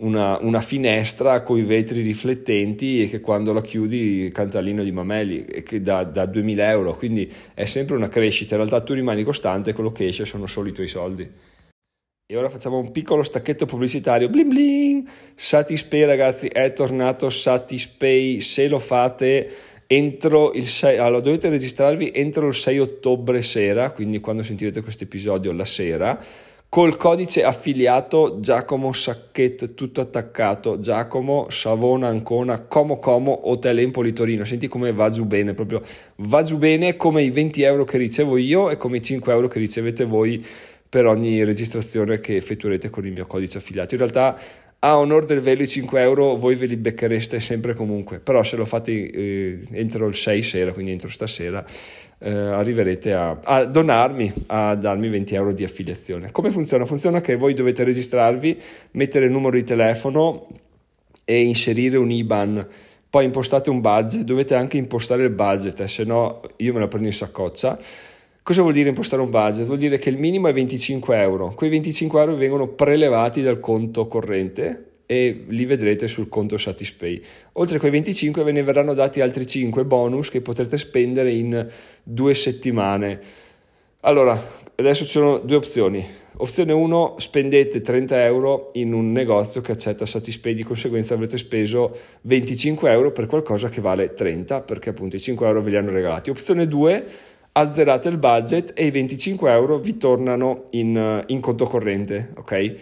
una, 0.00 0.38
una, 0.40 0.60
finestra 0.60 1.42
con 1.42 1.58
i 1.58 1.62
vetri 1.62 2.02
riflettenti 2.02 3.02
e 3.02 3.08
che 3.08 3.20
quando 3.20 3.52
la 3.52 3.60
chiudi 3.60 4.30
canta 4.32 4.60
l'inno 4.60 4.82
di 4.82 4.92
Mameli 4.92 5.44
che 5.64 5.82
da, 5.82 6.04
da 6.04 6.26
2000 6.26 6.70
euro. 6.70 6.96
Quindi 6.96 7.30
è 7.54 7.64
sempre 7.64 7.96
una 7.96 8.08
crescita. 8.08 8.54
In 8.54 8.62
realtà 8.62 8.84
tu 8.84 8.94
rimani 8.94 9.24
costante 9.24 9.72
quello 9.72 9.92
che 9.92 10.06
esce 10.06 10.24
sono 10.24 10.46
solo 10.46 10.68
i 10.68 10.72
tuoi 10.72 10.88
soldi. 10.88 11.30
E 12.26 12.36
ora 12.36 12.48
facciamo 12.48 12.78
un 12.78 12.92
piccolo 12.92 13.22
stacchetto 13.22 13.66
pubblicitario. 13.66 14.28
Bling 14.28 14.48
bling! 14.48 15.08
Satispay 15.34 16.04
ragazzi 16.04 16.46
è 16.46 16.72
tornato 16.72 17.28
Satispay. 17.28 18.40
Se 18.40 18.68
lo 18.68 18.78
fate 18.78 19.50
entro 19.92 20.52
il 20.52 20.68
6 20.68 20.98
allora 20.98 21.18
dovete 21.18 21.48
registrarvi 21.48 22.12
entro 22.14 22.46
il 22.46 22.54
6 22.54 22.78
ottobre 22.78 23.42
sera 23.42 23.90
quindi 23.90 24.20
quando 24.20 24.44
sentirete 24.44 24.82
questo 24.82 25.02
episodio 25.02 25.50
la 25.50 25.64
sera 25.64 26.16
col 26.70 26.96
codice 26.96 27.42
affiliato 27.42 28.38
Giacomo 28.38 28.92
Sacchetto 28.92 29.74
tutto 29.74 30.00
attaccato. 30.00 30.78
Giacomo 30.78 31.50
Savona 31.50 32.06
Ancona 32.06 32.60
Como 32.60 33.00
Como 33.00 33.50
Hotel 33.50 33.80
Empoli 33.80 34.12
Torino. 34.12 34.44
Senti 34.44 34.68
come 34.68 34.92
va 34.92 35.10
giù 35.10 35.24
bene 35.24 35.52
proprio 35.52 35.82
va 36.18 36.42
giù 36.44 36.58
bene 36.58 36.96
come 36.96 37.22
i 37.22 37.30
20 37.30 37.62
euro 37.62 37.84
che 37.84 37.98
ricevo 37.98 38.36
io 38.36 38.70
e 38.70 38.76
come 38.76 38.98
i 38.98 39.02
5 39.02 39.32
euro 39.32 39.48
che 39.48 39.58
ricevete 39.58 40.04
voi 40.04 40.46
per 40.88 41.06
ogni 41.06 41.42
registrazione 41.42 42.20
che 42.20 42.36
effettuerete 42.36 42.88
con 42.88 43.04
il 43.04 43.12
mio 43.12 43.26
codice 43.26 43.58
affiliato. 43.58 43.94
In 43.94 44.00
realtà 44.00 44.38
a 44.80 44.98
onore 44.98 45.26
del 45.26 45.40
velo 45.40 45.62
i 45.62 45.68
5 45.68 46.00
euro 46.00 46.36
voi 46.36 46.54
ve 46.54 46.66
li 46.66 46.76
becchereste 46.76 47.38
sempre 47.38 47.74
comunque 47.74 48.18
però 48.18 48.42
se 48.42 48.56
lo 48.56 48.64
fate 48.64 49.10
eh, 49.10 49.58
entro 49.72 50.06
il 50.06 50.14
6 50.14 50.42
sera 50.42 50.72
quindi 50.72 50.92
entro 50.92 51.08
stasera 51.08 51.64
eh, 52.20 52.30
arriverete 52.30 53.14
a, 53.14 53.38
a, 53.42 53.64
donarmi, 53.64 54.32
a 54.46 54.74
darmi 54.74 55.08
20 55.08 55.34
euro 55.34 55.52
di 55.52 55.64
affiliazione. 55.64 56.30
Come 56.30 56.50
funziona? 56.50 56.84
Funziona 56.84 57.20
che 57.20 57.36
voi 57.36 57.54
dovete 57.54 57.82
registrarvi, 57.82 58.60
mettere 58.92 59.24
il 59.24 59.30
numero 59.30 59.56
di 59.56 59.64
telefono 59.64 60.46
e 61.24 61.42
inserire 61.42 61.96
un 61.96 62.10
IBAN. 62.10 62.66
Poi 63.08 63.24
impostate 63.24 63.70
un 63.70 63.80
budget, 63.80 64.22
dovete 64.22 64.54
anche 64.54 64.76
impostare 64.76 65.24
il 65.24 65.30
budget, 65.30 65.80
eh, 65.80 65.88
se 65.88 66.04
no 66.04 66.42
io 66.56 66.72
me 66.72 66.80
la 66.80 66.88
prendo 66.88 67.08
in 67.08 67.14
saccoccia. 67.14 67.78
Cosa 68.42 68.62
vuol 68.62 68.72
dire 68.72 68.88
impostare 68.88 69.20
un 69.20 69.30
budget? 69.30 69.66
Vuol 69.66 69.78
dire 69.78 69.98
che 69.98 70.08
il 70.08 70.16
minimo 70.16 70.48
è 70.48 70.52
25 70.52 71.20
euro. 71.20 71.52
Quei 71.54 71.68
25 71.68 72.20
euro 72.20 72.34
vengono 72.36 72.68
prelevati 72.68 73.42
dal 73.42 73.60
conto 73.60 74.06
corrente 74.06 74.86
e 75.04 75.44
li 75.48 75.66
vedrete 75.66 76.08
sul 76.08 76.28
conto 76.28 76.56
Satispay. 76.56 77.20
Oltre 77.54 77.76
a 77.76 77.80
quei 77.80 77.90
25 77.90 78.42
ve 78.42 78.52
ne 78.52 78.62
verranno 78.62 78.94
dati 78.94 79.20
altri 79.20 79.46
5 79.46 79.84
bonus 79.84 80.30
che 80.30 80.40
potrete 80.40 80.78
spendere 80.78 81.30
in 81.32 81.68
due 82.02 82.32
settimane. 82.32 83.20
Allora, 84.00 84.42
adesso 84.76 85.04
ci 85.04 85.10
sono 85.10 85.38
due 85.38 85.56
opzioni. 85.56 86.06
Opzione 86.36 86.72
1, 86.72 87.16
spendete 87.18 87.82
30 87.82 88.24
euro 88.24 88.70
in 88.74 88.94
un 88.94 89.12
negozio 89.12 89.60
che 89.60 89.72
accetta 89.72 90.06
Satispay, 90.06 90.54
di 90.54 90.62
conseguenza 90.62 91.12
avrete 91.12 91.36
speso 91.36 91.94
25 92.22 92.90
euro 92.90 93.12
per 93.12 93.26
qualcosa 93.26 93.68
che 93.68 93.82
vale 93.82 94.14
30, 94.14 94.62
perché 94.62 94.88
appunto 94.88 95.16
i 95.16 95.20
5 95.20 95.46
euro 95.46 95.60
ve 95.60 95.70
li 95.70 95.76
hanno 95.76 95.90
regalati. 95.90 96.30
Opzione 96.30 96.66
2, 96.66 97.04
azzerate 97.52 98.08
il 98.08 98.16
budget 98.16 98.72
e 98.74 98.86
i 98.86 98.90
25 98.90 99.50
euro 99.50 99.78
vi 99.78 99.96
tornano 99.96 100.66
in, 100.70 101.24
in 101.26 101.40
conto 101.40 101.66
corrente, 101.66 102.32
ok? 102.36 102.74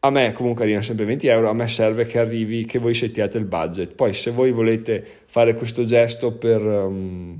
A 0.00 0.10
me 0.10 0.32
comunque 0.32 0.62
arrivano 0.62 0.84
sempre 0.84 1.04
20 1.04 1.26
euro, 1.26 1.50
a 1.50 1.52
me 1.52 1.68
serve 1.68 2.06
che 2.06 2.18
arrivi, 2.18 2.64
che 2.64 2.78
voi 2.78 2.94
settiate 2.94 3.36
il 3.36 3.44
budget. 3.44 3.92
Poi 3.94 4.14
se 4.14 4.30
voi 4.30 4.50
volete 4.50 5.04
fare 5.26 5.54
questo 5.54 5.84
gesto 5.84 6.32
per... 6.32 6.62
Um, 6.62 7.38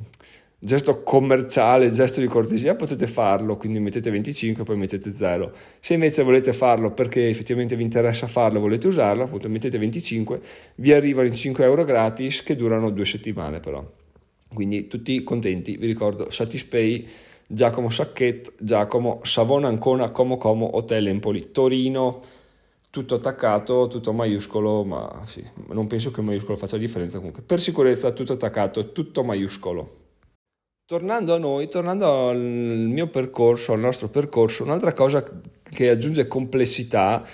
gesto 0.62 1.02
commerciale, 1.02 1.90
gesto 1.90 2.20
di 2.20 2.26
cortesia, 2.26 2.74
potete 2.74 3.06
farlo, 3.06 3.56
quindi 3.56 3.80
mettete 3.80 4.10
25 4.10 4.62
e 4.62 4.66
poi 4.66 4.76
mettete 4.76 5.10
0. 5.10 5.52
Se 5.80 5.94
invece 5.94 6.22
volete 6.22 6.52
farlo 6.52 6.92
perché 6.92 7.30
effettivamente 7.30 7.76
vi 7.76 7.82
interessa 7.82 8.26
farlo, 8.26 8.60
volete 8.60 8.86
usarlo, 8.86 9.24
appunto 9.24 9.48
mettete 9.48 9.78
25, 9.78 10.40
vi 10.76 10.92
arrivano 10.92 11.28
in 11.28 11.34
5 11.34 11.64
euro 11.64 11.84
gratis 11.84 12.42
che 12.42 12.56
durano 12.56 12.90
due 12.90 13.06
settimane 13.06 13.60
però. 13.60 13.82
Quindi 14.52 14.86
tutti 14.88 15.22
contenti, 15.22 15.76
vi 15.76 15.86
ricordo 15.86 16.30
Satispay, 16.30 17.06
Giacomo 17.46 17.90
Sacchet, 17.90 18.54
Giacomo, 18.58 19.20
Savona 19.22 19.68
Ancona, 19.68 20.10
Como 20.10 20.36
Como, 20.36 20.76
Hotel 20.76 21.08
Empoli, 21.08 21.50
Torino, 21.50 22.20
tutto 22.90 23.14
attaccato, 23.14 23.86
tutto 23.88 24.12
maiuscolo, 24.12 24.84
ma 24.84 25.22
sì, 25.24 25.44
non 25.68 25.86
penso 25.86 26.10
che 26.10 26.20
il 26.20 26.26
maiuscolo 26.26 26.56
faccia 26.56 26.76
differenza 26.76 27.18
comunque. 27.18 27.42
Per 27.42 27.60
sicurezza 27.60 28.10
tutto 28.10 28.32
attaccato, 28.32 28.92
tutto 28.92 29.22
maiuscolo. 29.22 29.98
Tornando 30.84 31.34
a 31.34 31.38
noi, 31.38 31.68
tornando 31.68 32.28
al 32.28 32.38
mio 32.40 33.08
percorso, 33.08 33.72
al 33.72 33.78
nostro 33.78 34.08
percorso, 34.08 34.64
un'altra 34.64 34.92
cosa 34.92 35.22
che 35.70 35.88
aggiunge 35.88 36.26
complessità, 36.26 37.24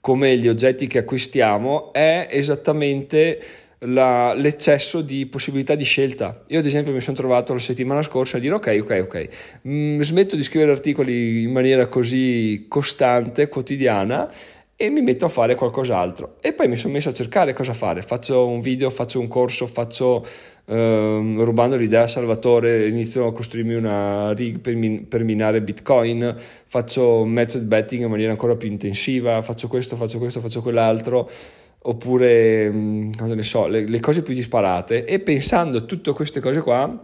come 0.00 0.36
gli 0.38 0.46
oggetti 0.46 0.86
che 0.86 0.98
acquistiamo, 0.98 1.92
è 1.92 2.28
esattamente 2.30 3.40
la, 3.80 4.34
l'eccesso 4.34 5.00
di 5.00 5.26
possibilità 5.26 5.74
di 5.74 5.84
scelta. 5.84 6.42
Io 6.48 6.58
ad 6.58 6.66
esempio 6.66 6.92
mi 6.92 7.00
sono 7.00 7.16
trovato 7.16 7.52
la 7.52 7.58
settimana 7.58 8.02
scorsa 8.02 8.36
a 8.36 8.40
dire 8.40 8.54
ok, 8.54 8.78
ok, 8.82 9.00
ok, 9.02 9.28
mm, 9.68 10.00
smetto 10.00 10.36
di 10.36 10.42
scrivere 10.42 10.72
articoli 10.72 11.42
in 11.42 11.52
maniera 11.52 11.86
così 11.86 12.66
costante, 12.68 13.48
quotidiana 13.48 14.30
e 14.76 14.88
mi 14.88 15.02
metto 15.02 15.26
a 15.26 15.28
fare 15.28 15.54
qualcos'altro. 15.54 16.36
E 16.40 16.54
poi 16.54 16.66
mi 16.66 16.76
sono 16.76 16.94
messo 16.94 17.10
a 17.10 17.12
cercare 17.12 17.52
cosa 17.52 17.74
fare. 17.74 18.00
Faccio 18.00 18.46
un 18.46 18.60
video, 18.60 18.88
faccio 18.88 19.20
un 19.20 19.28
corso, 19.28 19.66
faccio 19.66 20.24
ehm, 20.64 21.42
rubando 21.44 21.76
l'idea 21.76 22.04
a 22.04 22.06
Salvatore, 22.06 22.88
inizio 22.88 23.26
a 23.26 23.32
costruirmi 23.32 23.74
una 23.74 24.32
rig 24.32 24.58
per, 24.58 24.74
min- 24.76 25.06
per, 25.06 25.22
minare 25.22 25.60
Bitcoin, 25.60 26.34
faccio 26.66 27.26
method 27.26 27.64
betting 27.64 28.04
in 28.04 28.10
maniera 28.10 28.30
ancora 28.30 28.56
più 28.56 28.68
intensiva, 28.68 29.42
faccio 29.42 29.68
questo, 29.68 29.96
faccio 29.96 30.16
questo, 30.16 30.40
faccio 30.40 30.62
quell'altro. 30.62 31.28
Oppure, 31.82 32.70
mm, 32.70 33.12
cosa 33.16 33.34
ne 33.34 33.42
so, 33.42 33.66
le, 33.66 33.86
le 33.86 34.00
cose 34.00 34.22
più 34.22 34.34
disparate. 34.34 35.04
E 35.04 35.20
pensando 35.20 35.86
tutte 35.86 36.12
queste 36.12 36.40
cose 36.40 36.60
qua, 36.60 37.02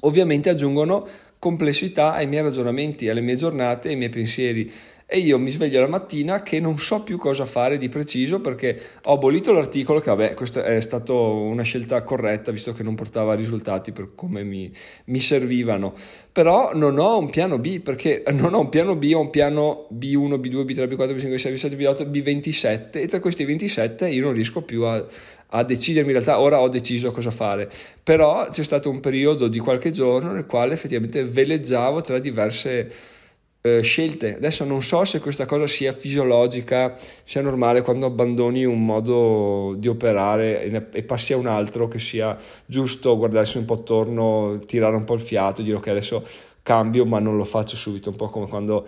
ovviamente 0.00 0.48
aggiungono 0.48 1.06
complessità 1.38 2.14
ai 2.14 2.26
miei 2.26 2.42
ragionamenti, 2.42 3.08
alle 3.08 3.20
mie 3.20 3.36
giornate, 3.36 3.88
ai 3.88 3.96
miei 3.96 4.10
pensieri 4.10 4.70
e 5.10 5.20
io 5.20 5.38
mi 5.38 5.50
sveglio 5.50 5.80
la 5.80 5.88
mattina 5.88 6.42
che 6.42 6.60
non 6.60 6.78
so 6.78 7.02
più 7.02 7.16
cosa 7.16 7.46
fare 7.46 7.78
di 7.78 7.88
preciso 7.88 8.42
perché 8.42 8.78
ho 9.04 9.14
abolito 9.14 9.52
l'articolo 9.52 10.00
che 10.00 10.10
vabbè 10.10 10.34
questa 10.34 10.62
è 10.64 10.78
stata 10.82 11.14
una 11.14 11.62
scelta 11.62 12.02
corretta 12.02 12.52
visto 12.52 12.74
che 12.74 12.82
non 12.82 12.94
portava 12.94 13.32
risultati 13.32 13.92
per 13.92 14.10
come 14.14 14.44
mi, 14.44 14.70
mi, 15.06 15.18
servivano. 15.18 15.94
Però 16.30 16.74
non 16.74 16.98
ho 16.98 17.16
un 17.16 17.30
piano 17.30 17.58
B 17.58 17.80
perché 17.80 18.22
non 18.32 18.52
ho 18.52 18.60
un 18.60 18.68
piano 18.68 18.96
B 18.96 19.10
ho 19.14 19.20
un 19.20 19.30
piano 19.30 19.86
B1 19.94 20.34
B2 20.34 20.64
B3 20.66 20.84
B4 20.84 21.16
B5 21.16 21.32
B6 21.32 21.52
B7 21.54 21.78
B8 21.78 22.10
B27 22.10 23.00
e 23.00 23.06
tra 23.06 23.20
questi 23.20 23.46
27 23.46 24.10
io 24.10 24.24
non 24.24 24.34
riesco 24.34 24.60
più 24.60 24.82
a, 24.82 25.02
a 25.46 25.64
decidermi. 25.64 26.12
In 26.12 26.16
realtà 26.22 26.38
ora 26.38 26.60
ho 26.60 26.68
deciso 26.68 27.12
cosa 27.12 27.30
fare. 27.30 27.70
Però 28.02 28.46
c'è 28.50 28.62
stato 28.62 28.90
un 28.90 29.00
periodo 29.00 29.48
di 29.48 29.58
qualche 29.58 29.90
giorno 29.90 30.32
nel 30.32 30.44
quale 30.44 30.74
effettivamente 30.74 31.24
veleggiavo 31.24 32.02
tra 32.02 32.18
diverse 32.18 33.16
eh, 33.60 33.80
scelte. 33.82 34.36
Adesso 34.36 34.64
non 34.64 34.82
so 34.82 35.04
se 35.04 35.20
questa 35.20 35.46
cosa 35.46 35.66
sia 35.66 35.92
fisiologica, 35.92 36.96
sia 37.24 37.42
normale 37.42 37.82
quando 37.82 38.06
abbandoni 38.06 38.64
un 38.64 38.84
modo 38.84 39.74
di 39.76 39.88
operare 39.88 40.90
e, 40.92 41.02
passi 41.02 41.32
a 41.32 41.36
un 41.36 41.46
altro 41.46 41.88
che 41.88 41.98
sia 41.98 42.36
giusto 42.66 43.16
guardarsi 43.16 43.58
un 43.58 43.64
po' 43.64 43.74
attorno, 43.74 44.58
tirare 44.64 44.96
un 44.96 45.04
po' 45.04 45.14
il 45.14 45.20
fiato, 45.20 45.62
dire 45.62 45.76
ok 45.76 45.88
adesso 45.88 46.26
cambio 46.62 47.04
ma 47.06 47.18
non 47.18 47.36
lo 47.36 47.44
faccio 47.44 47.76
subito, 47.76 48.10
un 48.10 48.16
po' 48.16 48.28
come 48.28 48.46
quando 48.46 48.86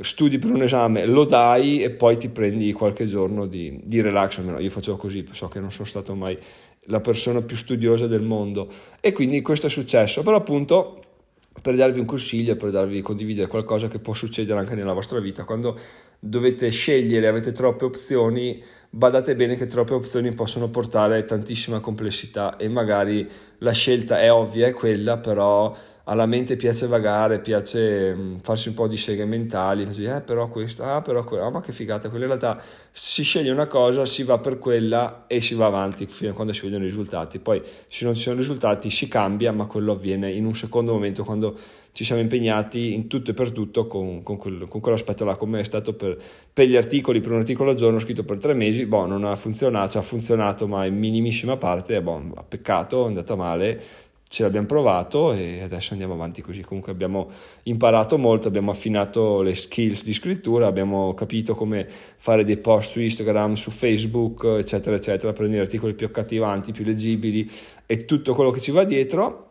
studi 0.00 0.38
per 0.38 0.50
un 0.50 0.62
esame, 0.62 1.06
lo 1.06 1.24
dai 1.24 1.82
e 1.82 1.90
poi 1.90 2.16
ti 2.16 2.28
prendi 2.28 2.72
qualche 2.72 3.06
giorno 3.06 3.46
di, 3.46 3.80
di 3.82 4.00
relax, 4.00 4.38
almeno 4.38 4.60
io 4.60 4.70
facevo 4.70 4.96
così, 4.96 5.26
so 5.32 5.48
che 5.48 5.60
non 5.60 5.72
sono 5.72 5.86
stato 5.86 6.14
mai 6.14 6.38
la 6.90 7.00
persona 7.00 7.42
più 7.42 7.56
studiosa 7.56 8.06
del 8.06 8.22
mondo. 8.22 8.68
E 9.00 9.12
quindi 9.12 9.42
questo 9.42 9.66
è 9.66 9.70
successo, 9.70 10.22
però 10.22 10.36
appunto 10.36 11.02
per 11.60 11.74
darvi 11.76 11.98
un 11.98 12.06
consiglio, 12.06 12.56
per 12.56 12.70
darvi 12.70 13.00
condividere 13.00 13.48
qualcosa 13.48 13.88
che 13.88 13.98
può 13.98 14.14
succedere 14.14 14.58
anche 14.58 14.74
nella 14.74 14.92
vostra 14.92 15.20
vita. 15.20 15.44
Quando 15.44 15.78
dovete 16.18 16.68
scegliere, 16.70 17.26
avete 17.26 17.52
troppe 17.52 17.84
opzioni, 17.84 18.62
badate 18.90 19.34
bene 19.34 19.56
che 19.56 19.66
troppe 19.66 19.94
opzioni 19.94 20.32
possono 20.32 20.68
portare 20.68 21.24
tantissima 21.24 21.80
complessità 21.80 22.56
e 22.56 22.68
magari 22.68 23.28
la 23.58 23.72
scelta 23.72 24.20
è 24.20 24.32
ovvia, 24.32 24.66
è 24.66 24.72
quella, 24.72 25.18
però 25.18 25.76
alla 26.08 26.26
mente 26.26 26.56
piace 26.56 26.86
vagare, 26.86 27.38
piace 27.38 28.14
mm, 28.14 28.36
farsi 28.38 28.68
un 28.68 28.74
po' 28.74 28.88
di 28.88 28.96
seghe 28.96 29.26
mentali, 29.26 29.84
così, 29.84 30.04
eh, 30.04 30.22
però 30.22 30.48
questo, 30.48 30.82
ah, 30.82 31.02
però 31.02 31.22
quello, 31.22 31.44
ah, 31.44 31.50
ma 31.50 31.60
che 31.60 31.72
figata, 31.72 32.08
quella 32.08 32.24
in 32.24 32.38
realtà 32.38 32.62
si 32.90 33.22
sceglie 33.22 33.50
una 33.50 33.66
cosa, 33.66 34.06
si 34.06 34.22
va 34.22 34.38
per 34.38 34.58
quella 34.58 35.24
e 35.26 35.40
si 35.40 35.54
va 35.54 35.66
avanti 35.66 36.06
fino 36.06 36.30
a 36.30 36.34
quando 36.34 36.54
si 36.54 36.62
vedono 36.62 36.84
i 36.84 36.86
risultati. 36.86 37.38
Poi 37.38 37.62
se 37.88 38.06
non 38.06 38.14
ci 38.14 38.22
sono 38.22 38.36
risultati 38.36 38.90
si 38.90 39.06
cambia, 39.06 39.52
ma 39.52 39.66
quello 39.66 39.92
avviene 39.92 40.30
in 40.30 40.46
un 40.46 40.54
secondo 40.54 40.92
momento 40.92 41.24
quando 41.24 41.56
ci 41.92 42.04
siamo 42.04 42.20
impegnati 42.20 42.94
in 42.94 43.06
tutto 43.06 43.32
e 43.32 43.34
per 43.34 43.50
tutto 43.50 43.86
con, 43.86 44.22
con, 44.22 44.36
quel, 44.36 44.66
con 44.68 44.80
quell'aspetto 44.80 45.24
là, 45.24 45.36
come 45.36 45.60
è 45.60 45.64
stato 45.64 45.94
per, 45.94 46.16
per, 46.52 46.68
gli 46.68 46.76
articoli, 46.76 47.20
per 47.20 47.32
un 47.32 47.38
articolo 47.38 47.70
al 47.70 47.76
giorno 47.76 47.98
scritto 47.98 48.24
per 48.24 48.38
tre 48.38 48.54
mesi, 48.54 48.86
boh, 48.86 49.04
non 49.04 49.24
ha 49.24 49.34
funzionato, 49.34 49.90
cioè 49.90 50.02
ha 50.02 50.04
funzionato 50.04 50.66
ma 50.66 50.86
in 50.86 50.96
minimissima 50.96 51.56
parte, 51.56 52.00
boh, 52.00 52.46
peccato, 52.48 53.04
è 53.04 53.08
andata 53.08 53.34
male, 53.34 53.82
ce 54.28 54.42
l'abbiamo 54.42 54.66
provato 54.66 55.32
e 55.32 55.62
adesso 55.62 55.92
andiamo 55.92 56.14
avanti 56.14 56.42
così. 56.42 56.62
Comunque 56.62 56.92
abbiamo 56.92 57.30
imparato 57.64 58.18
molto, 58.18 58.48
abbiamo 58.48 58.70
affinato 58.70 59.42
le 59.42 59.54
skills 59.54 60.04
di 60.04 60.12
scrittura, 60.12 60.66
abbiamo 60.66 61.14
capito 61.14 61.54
come 61.54 61.86
fare 61.88 62.44
dei 62.44 62.58
post 62.58 62.92
su 62.92 63.00
Instagram, 63.00 63.54
su 63.54 63.70
Facebook, 63.70 64.44
eccetera, 64.58 64.96
eccetera, 64.96 65.32
prendere 65.32 65.62
articoli 65.62 65.94
più 65.94 66.06
accattivanti, 66.06 66.72
più 66.72 66.84
leggibili 66.84 67.50
e 67.86 68.04
tutto 68.04 68.34
quello 68.34 68.50
che 68.50 68.60
ci 68.60 68.70
va 68.70 68.84
dietro 68.84 69.48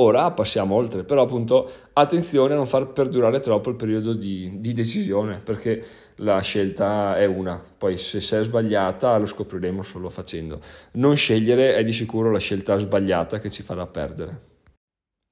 Ora 0.00 0.30
passiamo 0.30 0.76
oltre, 0.76 1.04
però 1.04 1.22
appunto 1.22 1.70
attenzione 1.92 2.54
a 2.54 2.56
non 2.56 2.66
far 2.66 2.90
perdurare 2.90 3.38
troppo 3.38 3.68
il 3.68 3.76
periodo 3.76 4.14
di, 4.14 4.50
di, 4.58 4.72
decisione, 4.72 5.40
perché 5.44 5.84
la 6.16 6.40
scelta 6.40 7.18
è 7.18 7.26
una, 7.26 7.62
poi 7.76 7.98
se 7.98 8.18
sei 8.18 8.42
sbagliata 8.44 9.18
lo 9.18 9.26
scopriremo 9.26 9.82
solo 9.82 10.08
facendo. 10.08 10.58
Non 10.92 11.16
scegliere 11.16 11.74
è 11.74 11.84
di 11.84 11.92
sicuro 11.92 12.30
la 12.30 12.38
scelta 12.38 12.78
sbagliata 12.78 13.38
che 13.40 13.50
ci 13.50 13.62
farà 13.62 13.86
perdere. 13.86 14.49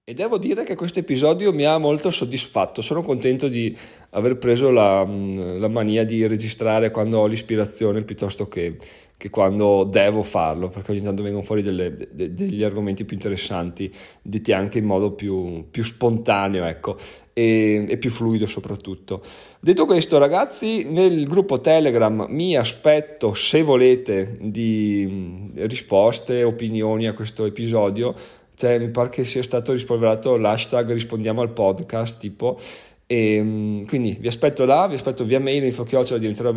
E 0.09 0.15
devo 0.15 0.38
dire 0.38 0.65
che 0.65 0.75
questo 0.75 1.00
episodio 1.00 1.53
mi 1.53 1.67
ha 1.67 1.77
molto 1.77 2.11
soddisfatto, 2.11 2.81
sono 2.81 3.03
contento 3.03 3.47
di 3.47 3.77
aver 4.12 4.38
preso 4.38 4.71
la, 4.71 5.05
la 5.05 5.69
mania 5.69 6.03
di 6.03 6.27
registrare 6.27 6.91
quando 6.91 7.19
ho 7.19 7.27
l'ispirazione 7.27 8.00
piuttosto 8.00 8.49
che 8.49 8.79
che 9.19 9.31
quando 9.31 9.83
devo 9.83 10.23
farlo, 10.23 10.69
perché 10.69 10.93
ogni 10.93 11.03
tanto 11.03 11.25
vengono 11.25 11.43
fuori 11.43 11.61
delle, 11.61 11.93
de, 11.93 12.33
degli 12.33 12.62
argomenti 12.62 13.05
più 13.05 13.17
interessanti, 13.17 13.93
detti 14.23 14.53
anche 14.53 14.79
in 14.79 14.85
modo 14.85 15.11
più, 15.11 15.67
più 15.73 15.83
spontaneo, 15.83 16.65
ecco, 16.65 16.97
e, 17.33 17.85
e, 17.88 17.99
più 17.99 18.11
fluido 18.11 18.47
soprattutto. 18.47 19.21
Detto 19.59 19.87
questo, 19.87 20.19
ragazzi, 20.19 20.85
nel 20.85 21.27
gruppo 21.27 21.61
Telegram 21.61 22.27
mi 22.29 22.57
aspetto, 22.57 23.35
se 23.35 23.65
volete, 23.65 24.38
di 24.41 25.50
risposte, 25.57 26.45
opinioni 26.45 27.09
a 27.09 27.12
questo 27.12 27.45
episodio. 27.45 28.15
Cioè, 28.59 28.81
mi 28.81 28.88
pare 28.88 29.09
che 29.09 29.25
sia 29.25 29.45
stato 29.45 29.71
rispolverato 29.71 30.37
l'hashtag 30.37 30.93
rispondiamo 30.93 31.43
al 31.43 31.53
podcast, 31.53 32.19
tipo, 32.19 32.59
e 33.07 33.85
quindi 33.87 34.17
vi 34.19 34.27
aspetto 34.27 34.65
là, 34.65 34.88
vi 34.88 34.97
aspetto 34.97 35.25
via 35.25 35.38
mail 35.38 35.62
info-diventerò 35.62 36.53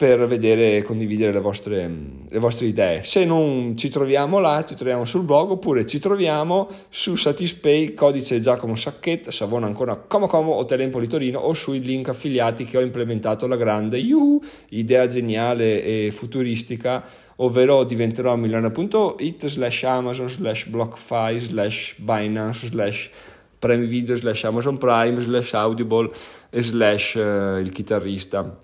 per 0.00 0.26
vedere 0.26 0.78
e 0.78 0.82
condividere 0.82 1.30
le 1.30 1.40
vostre, 1.40 1.90
le 2.28 2.38
vostre, 2.38 2.66
idee. 2.66 3.04
Se 3.04 3.24
non 3.26 3.76
ci 3.76 3.90
troviamo 3.90 4.38
là, 4.38 4.64
ci 4.66 4.74
troviamo 4.74 5.04
sul 5.04 5.24
blog 5.24 5.50
oppure 5.50 5.84
ci 5.84 5.98
troviamo 5.98 6.68
su 6.88 7.16
Satispay, 7.16 7.92
codice 7.92 8.40
Giacomo 8.40 8.74
Sacchetta, 8.74 9.30
Savona 9.30 9.66
ancora 9.66 9.96
Como 9.96 10.26
Como, 10.26 10.54
Hotel 10.54 10.80
Empoli 10.80 11.06
Torino 11.06 11.38
o 11.40 11.52
sui 11.52 11.80
link 11.80 12.08
affiliati 12.08 12.64
che 12.64 12.78
ho 12.78 12.80
implementato 12.80 13.46
la 13.46 13.56
grande 13.56 13.98
yuhu, 13.98 14.40
idea 14.70 15.06
geniale 15.06 15.84
e 15.84 16.10
futuristica, 16.10 17.04
ovvero 17.42 17.84
diventerò 17.84 18.36
milano.it 18.36 19.46
slash 19.46 19.84
Amazon 19.84 20.28
slash 20.28 20.68
BlockFi 20.68 21.38
slash 21.38 21.96
Binance 21.98 22.66
slash 22.66 23.10
Prime 23.58 23.86
Video 23.86 24.16
slash 24.16 24.44
Amazon 24.44 24.78
Prime 24.78 25.20
slash 25.20 25.52
Audible 25.54 26.10
e 26.50 26.62
slash 26.62 27.14
uh, 27.14 27.58
il 27.58 27.70
chitarrista. 27.70 28.58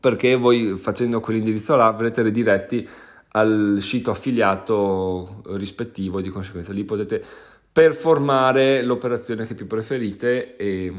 Perché 0.00 0.36
voi 0.36 0.76
facendo 0.76 1.20
quell'indirizzo 1.20 1.76
là 1.76 1.90
verrete 1.92 2.22
rediretti 2.22 2.88
al 3.32 3.78
sito 3.80 4.10
affiliato 4.10 5.42
rispettivo 5.56 6.20
di 6.20 6.30
conseguenza 6.30 6.72
lì 6.72 6.84
potete 6.84 7.22
performare 7.72 8.82
l'operazione 8.82 9.46
che 9.46 9.54
più 9.54 9.66
preferite 9.68 10.56
e, 10.56 10.92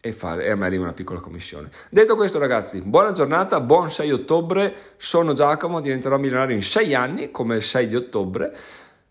e, 0.00 0.12
fare, 0.12 0.46
e 0.46 0.50
a 0.50 0.56
me 0.56 0.66
arriva 0.66 0.84
una 0.84 0.92
piccola 0.92 1.20
commissione. 1.20 1.70
Detto 1.90 2.16
questo 2.16 2.38
ragazzi, 2.38 2.80
buona 2.82 3.12
giornata, 3.12 3.60
buon 3.60 3.90
6 3.90 4.10
ottobre, 4.12 4.74
sono 4.96 5.34
Giacomo, 5.34 5.80
diventerò 5.80 6.16
milionario 6.16 6.56
in 6.56 6.62
6 6.62 6.94
anni 6.94 7.30
come 7.30 7.56
il 7.56 7.62
6 7.62 7.88
di 7.88 7.96
ottobre. 7.96 8.56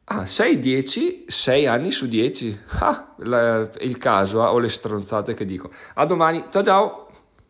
Ah, 0.06 0.24
6-10, 0.24 1.26
6 1.28 1.68
anni 1.68 1.92
su 1.92 2.08
10. 2.08 2.62
Ah, 2.80 3.14
la, 3.18 3.70
il 3.82 3.98
caso, 3.98 4.42
ah, 4.42 4.52
o 4.52 4.58
le 4.58 4.70
stronzate 4.70 5.36
che 5.36 5.46
dico. 5.46 5.70
A 5.96 6.06
domani, 6.06 6.46
ciao 6.50 6.64
ciao! 6.64 7.09